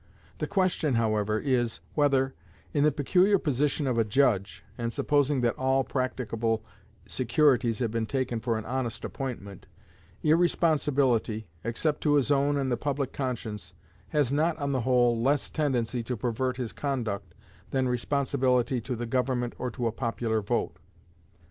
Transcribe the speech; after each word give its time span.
The 0.39 0.47
question 0.47 0.95
however 0.95 1.39
is, 1.39 1.79
whether, 1.93 2.33
in 2.73 2.83
the 2.83 2.91
peculiar 2.91 3.37
position 3.37 3.85
of 3.85 3.99
a 3.99 4.03
judge, 4.03 4.63
and 4.75 4.91
supposing 4.91 5.41
that 5.41 5.53
all 5.59 5.83
practicable 5.83 6.65
securities 7.07 7.77
have 7.77 7.91
been 7.91 8.07
taken 8.07 8.39
for 8.39 8.57
an 8.57 8.65
honest 8.65 9.05
appointment, 9.05 9.67
irresponsibility, 10.23 11.49
except 11.63 12.01
to 12.01 12.15
his 12.15 12.31
own 12.31 12.57
and 12.57 12.71
the 12.71 12.77
public 12.77 13.13
conscience, 13.13 13.75
has 14.07 14.33
not, 14.33 14.57
on 14.57 14.71
the 14.71 14.81
whole, 14.81 15.21
less 15.21 15.51
tendency 15.51 16.01
to 16.01 16.17
pervert 16.17 16.57
his 16.57 16.73
conduct 16.73 17.35
than 17.69 17.87
responsibility 17.87 18.81
to 18.81 18.95
the 18.95 19.05
government 19.05 19.53
or 19.59 19.69
to 19.69 19.85
a 19.85 19.91
popular 19.91 20.41
vote. 20.41 20.77